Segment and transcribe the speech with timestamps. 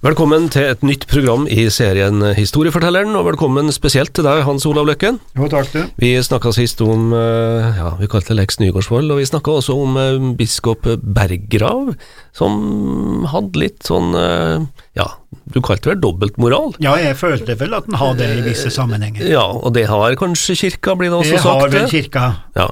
[0.00, 4.86] Velkommen til et nytt program i serien Historiefortelleren, og velkommen spesielt til deg, Hans Olav
[4.88, 5.18] Løkken.
[5.36, 5.82] Jo, takk du.
[6.00, 9.76] Vi snakka sist om eh, ja, vi kalte det Lex Nygaardsvold, og vi snakka også
[9.76, 11.90] om eh, biskop Berggrav,
[12.32, 14.64] som hadde litt sånn eh,
[14.96, 15.04] ja,
[15.52, 16.72] du kalte det vel dobbeltmoral?
[16.80, 19.28] Ja, jeg følte vel at den har det i visse sammenhenger.
[19.28, 21.60] Ja, og det har kanskje kirka, blir det også det sagt?
[21.60, 22.24] har vel kirka,
[22.56, 22.70] Ja.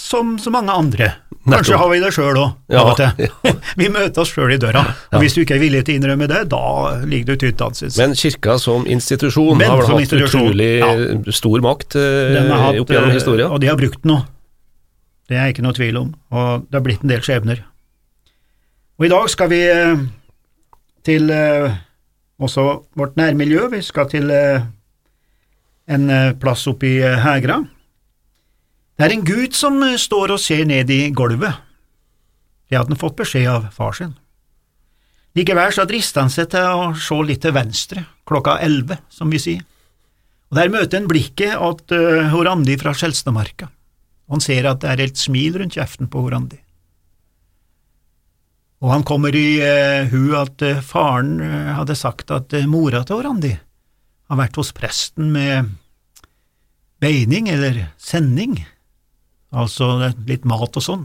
[0.00, 1.12] som så mange andre.
[1.44, 3.30] Kanskje har vi det sjøl òg, Ja, ja.
[3.80, 6.28] vi møter oss sjøl i døra, og hvis du ikke er villig til å innrømme
[6.30, 6.64] det, da
[7.04, 7.92] ligger du tynt jeg.
[8.00, 10.90] Men kirka som institusjon Men har vel hatt utrolig ja.
[11.36, 13.52] stor makt eh, hatt, opp gjennom eh, historien.
[13.52, 14.22] Og de har brukt den nå.
[15.28, 17.64] Det er ikke noe tvil om, og det har blitt en del skjebner.
[19.00, 20.04] Og i dag skal vi eh,
[21.04, 21.76] til eh,
[22.40, 23.68] også vårt nærmiljø.
[23.72, 24.64] Vi skal til eh,
[25.88, 27.62] en eh, plass oppe i Hægra.
[28.94, 31.62] Det er en gud som eh, står og ser ned i gulvet.
[32.70, 34.14] Det hadde han fått beskjed av far sin.
[35.34, 39.40] Likevel så drister han seg til å se litt til venstre, klokka elleve, som vi
[39.42, 39.64] sier.
[40.50, 43.66] Og Der møter han blikket at uh, Horandi fra Skjelstadmarka.
[44.30, 46.60] Han ser at det er et smil rundt kjeften på Horandi.
[48.84, 53.00] Og han kommer i uh, hu at uh, faren uh, hadde sagt at eh, mora
[53.02, 53.54] til Horandi
[54.30, 55.72] har vært hos presten med
[57.02, 58.58] beining eller sending,
[59.54, 61.04] altså litt mat og sånn.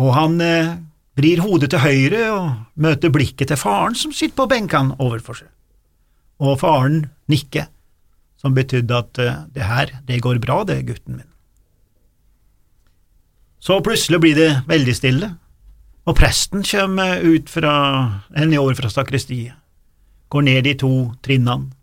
[0.00, 0.76] Og han eh,
[1.18, 5.50] vrir hodet til høyre og møter blikket til faren som sitter på benkene overfor seg.
[6.40, 7.68] Og faren nikker,
[8.40, 11.28] som betydde at eh, det her, det går bra det, gutten min.
[13.60, 15.34] Så plutselig blir det veldig stille,
[16.08, 17.74] og presten kommer ut fra,
[18.32, 19.52] en år fra sakristiet,
[20.32, 21.74] går ned de to trinnene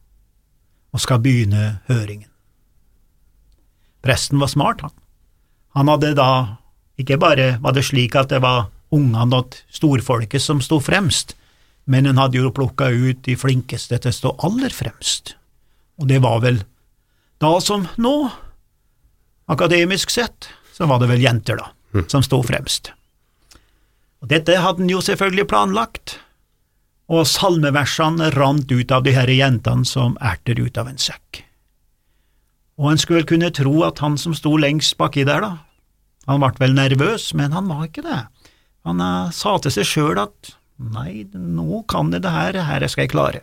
[0.96, 2.32] og skal begynne høringen.
[4.08, 4.94] Presten var smart, han.
[5.76, 6.32] Han hadde da
[6.98, 11.36] ikke bare var det slik at det var ungene og storfolket som sto fremst,
[11.86, 15.36] men han hadde jo plukka ut de flinkeste til å stå aller fremst,
[16.00, 16.62] og det var vel
[17.44, 18.16] da som nå,
[19.52, 22.92] akademisk sett, så var det vel jenter, da, som sto fremst.
[24.24, 26.18] Og Dette hadde han jo selvfølgelig planlagt,
[27.08, 31.44] og salmeversene rant ut av de her jentene som erter ut av en sekk.
[32.78, 35.54] Og en skulle vel kunne tro at han som sto lengst baki der, da,
[36.28, 38.20] han ble vel nervøs, men han var ikke det.
[38.88, 43.08] Han eh, sa til seg sjøl at nei, nå kan jeg det her, her skal
[43.08, 43.42] jeg klare.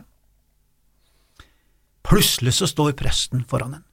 [2.04, 3.84] Plutselig så står presten foran en.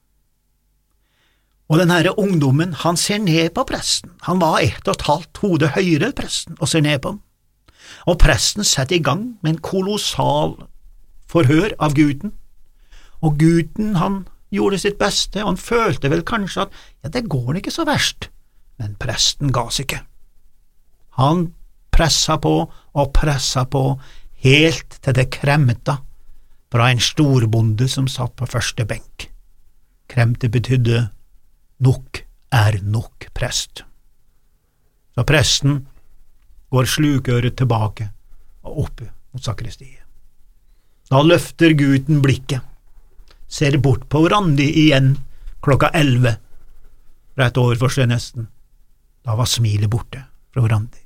[1.72, 5.40] Og den herre ungdommen, han ser ned på presten, han var ett og et halvt
[5.40, 7.22] hode høyere enn presten og ser ned på ham.
[8.10, 10.58] Og presten setter i gang med en kolossal
[11.32, 12.34] forhør av gutten,
[13.24, 17.58] og gutten han gjorde sitt beste, og han følte vel kanskje at ja, det går
[17.60, 18.28] ikke så verst,
[18.80, 20.02] men presten ga seg ikke.
[21.20, 21.50] Han
[21.92, 23.84] pressa på og pressa på
[24.44, 25.98] helt til det kremta
[26.72, 29.28] fra en storbonde som satt på første benk.
[30.08, 31.06] Kremte betydde
[31.84, 33.84] nok er nok, prest.
[35.12, 35.82] Så presten
[36.72, 38.08] går slukøret tilbake
[38.64, 40.00] og opp mot sakristiet.
[41.12, 42.64] Da løfter gutten blikket,
[43.52, 45.14] ser bort på Randi igjen
[45.62, 46.36] klokka elleve,
[47.36, 48.48] rett overfor seg nesten.
[49.22, 50.24] Da var smilet borte
[50.54, 50.98] fra Randi.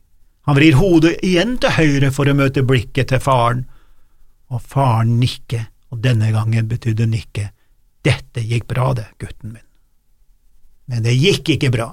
[0.47, 3.65] Han vrir hodet igjen til høyre for å møte blikket til faren,
[4.47, 7.53] og faren nikker, og denne gangen betydde nikket
[8.07, 9.65] dette gikk bra det, gutten min.
[10.87, 11.89] Men det gikk ikke bra.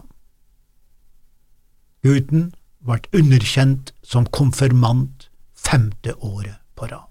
[2.06, 2.52] Gutten
[2.86, 7.10] ble underkjent som konfirmant femte året på rad.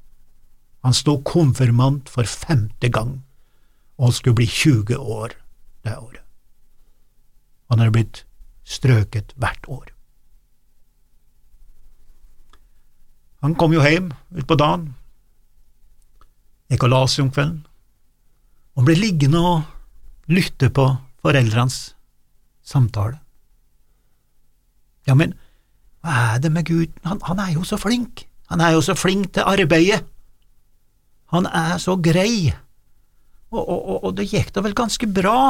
[0.87, 3.23] Han sto konfirmant for femte gang,
[4.03, 5.37] og skulle bli 20 år
[5.87, 6.23] det året.
[7.71, 8.25] Han er blitt
[8.69, 9.93] strøket hvert år.
[13.43, 14.93] Han kom jo hjem utpå dagen,
[16.71, 17.63] gikk og la seg om kvelden,
[18.79, 20.85] og ble liggende og lytte på
[21.23, 21.81] foreldrenes
[22.63, 23.19] samtale.
[25.09, 25.35] Ja, men
[26.03, 28.95] hva er det med gutten, han, han er jo så flink, han er jo så
[28.99, 30.05] flink til arbeidet,
[31.35, 32.53] han er så grei,
[33.53, 35.43] og, og, og, det gikk da vel ganske bra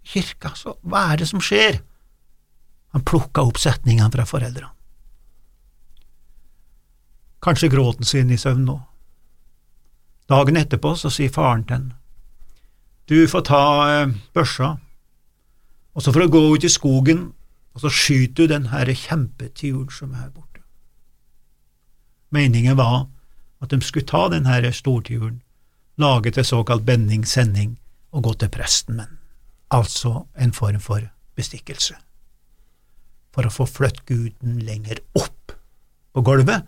[0.00, 1.82] i kirka, så hva er det som skjer?
[2.96, 4.72] Han plukka opp setningene fra foreldrene.
[7.44, 8.78] Kanskje gråten sin i søvn nå.
[10.26, 11.90] Dagen etterpå så sier faren til han,
[13.06, 14.72] du får ta eh, børsa,
[15.94, 17.20] og så får du gå ut i skogen,
[17.76, 20.64] og så skyter du den her kjempetiuren som er her borte.
[22.30, 23.06] meningen var
[23.62, 25.42] at de skulle ta den her storturen,
[25.96, 27.76] lage til såkalt benningssending
[28.12, 29.18] og gå til presten, men
[29.70, 31.96] altså en form for bestikkelse.
[33.34, 35.52] For å få flytt guden lenger opp
[36.16, 36.64] på gulvet,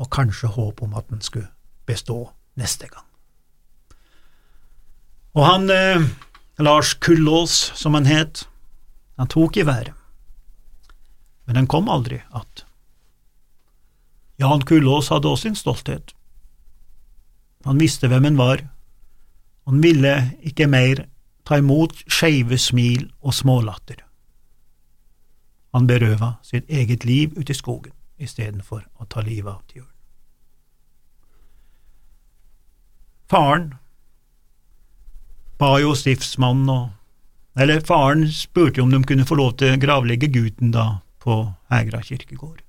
[0.00, 1.50] og kanskje håp om at den skulle
[1.86, 3.06] bestå neste gang.
[5.36, 6.08] Og han eh,
[6.58, 8.46] Lars Kullås, som han het,
[9.20, 9.94] han tok i været,
[11.44, 12.64] men han kom aldri att.
[14.36, 16.14] Jan Kullås hadde også sin stolthet.
[17.68, 18.62] Han visste hvem han var,
[19.68, 20.14] han ville
[20.46, 21.04] ikke mer
[21.46, 24.00] ta imot skeive smil og smålatter.
[25.74, 29.92] Han berøva sitt eget liv ute i skogen istedenfor å ta livet av Bjørn.
[33.30, 33.68] Faren
[35.60, 36.88] ba jo stiftsmannen og
[37.60, 41.34] Eller faren spurte om de kunne få lov til å gravlegge gutten da på
[41.68, 42.60] Hegra kirkegård.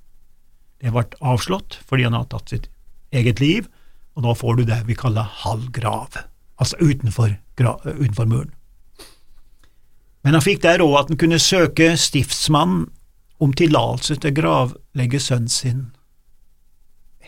[0.82, 2.66] Det ble avslått fordi han hadde tatt sitt
[3.14, 3.70] eget liv,
[4.16, 6.18] og da får du det vi kaller halv grav,
[6.60, 8.52] altså utenfor, utenfor muren.
[10.22, 12.90] Men han fikk der òg at han kunne søke stiftsmannen
[13.42, 15.86] om tillatelse til å gravlegge sønnen sin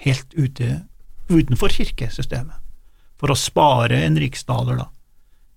[0.04, 0.84] helt ute,
[1.32, 2.60] utenfor kirkesystemet,
[3.18, 4.88] for å spare en riksdaler da,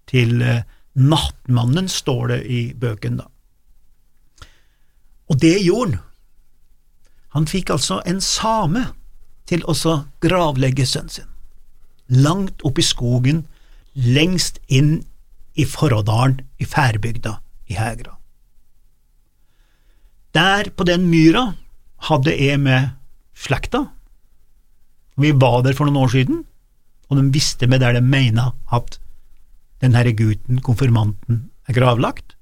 [0.08, 0.62] til eh,
[0.96, 3.26] nattmannen, står det i bøken da.
[5.26, 6.02] Og det gjorde han.
[7.37, 8.87] Han fikk altså en same
[9.46, 9.75] til å
[10.22, 11.28] gravlegge sønnen sin,
[12.08, 13.44] langt oppe i skogen,
[13.94, 15.00] lengst inn
[15.56, 17.38] i Forrådalen i Færbygda
[17.70, 18.16] i Hegra.
[20.37, 21.54] Der, på den myra,
[22.10, 22.90] hadde jeg med
[23.32, 23.87] slekta.
[25.16, 26.42] Vi var der for noen år siden,
[27.08, 28.99] og de visste med der de mena at
[29.81, 32.37] den herre gutten, konfirmanten, er gravlagt.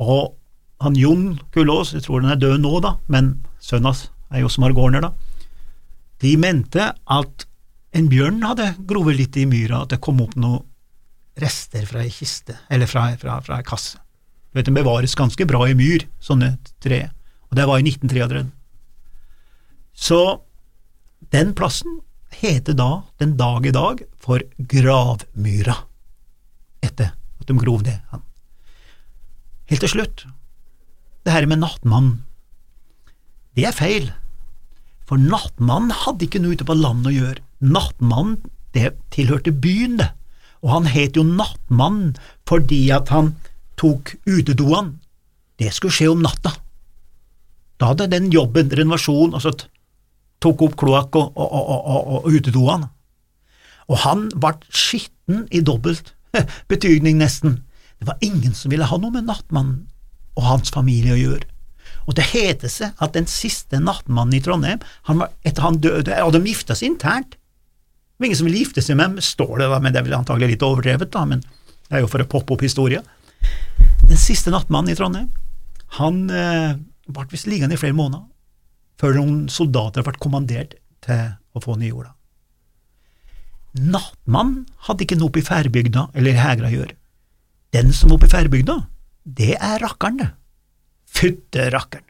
[0.00, 0.34] Og
[0.80, 4.50] han Jon Kullås, jeg tror den er død nå, da, men sønnen hans er jo
[4.50, 5.12] som har gården da,
[6.20, 7.46] de mente at
[7.96, 10.66] en bjørn hadde grovet litt i myra, at det kom opp noen
[11.40, 13.98] rester fra ei kiste, eller fra, fra, ei kasse.
[14.50, 17.08] Du vet, Den bevares ganske bra i myr, sånne tre,
[17.48, 18.44] og det var i 1933.
[19.94, 20.20] Så
[21.32, 22.00] den plassen
[22.34, 25.76] heter da, den dag i dag, for Gravmyra,
[26.84, 27.96] etter at de grov det.
[29.70, 30.26] Helt til slutt,
[31.24, 32.20] det her med nattmannen.
[33.56, 34.10] Det er feil.
[35.10, 37.42] For nattmannen hadde ikke noe ute på landet å gjøre.
[37.66, 38.36] Nattmannen,
[38.76, 40.12] det tilhørte byen, det,
[40.62, 42.12] og han het jo Nattmannen
[42.46, 43.32] fordi at han
[43.80, 45.00] tok utedoene.
[45.58, 46.54] Det skulle skje om natta.
[47.82, 49.52] Da hadde den jobben, renovasjon, altså
[50.40, 52.86] tok opp kloakk og, og, og, og utedoene.
[53.90, 56.14] Og han ble skitten i dobbelt
[56.70, 57.64] betydning, nesten.
[57.98, 59.88] Det var ingen som ville ha noe med nattmannen
[60.38, 61.49] og hans familie å gjøre.
[62.08, 66.16] Og det heter seg at den siste nattmannen i Trondheim, han var, etter han døde,
[66.24, 69.54] og de gifta seg internt Det var ingen som ville gifte seg med dem, står
[69.62, 72.20] det, da, men det er vel antagelig litt overdrevet, da, men det er jo for
[72.20, 73.06] å poppe opp historien.
[74.04, 75.30] Den siste nattmannen i Trondheim,
[75.96, 76.74] han eh,
[77.08, 78.26] ble visst liggende i flere måneder
[79.00, 82.12] før noen soldater ble kommandert til å få ny jorda.
[83.80, 86.96] Nattmannen hadde ikke noe oppe i Færbygda eller Hegra å gjøre.
[87.74, 88.76] Den som var oppe i Færbygda,
[89.24, 90.30] det er rakkeren, det.
[91.10, 92.06] Fytte rakkeren!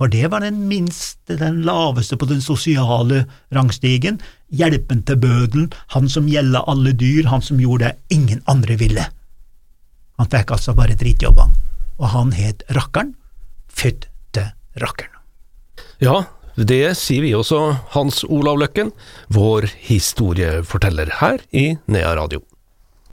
[0.00, 4.18] For det var den minste, den laveste på den sosiale rangstigen,
[4.50, 9.04] hjelpen til bødelen, han som gjelda alle dyr, han som gjorde det ingen andre ville.
[10.18, 11.54] Han fikk altså bare drittjobbene,
[12.00, 13.14] og han het Rakkeren,
[13.68, 14.48] fytte
[14.80, 15.20] rakkeren.
[16.02, 16.24] Ja,
[16.56, 17.60] det sier vi også,
[17.94, 18.90] Hans Olav Løkken,
[19.32, 22.42] vår historieforteller her i Nea Radio.